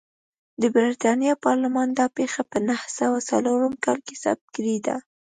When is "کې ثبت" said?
4.07-4.45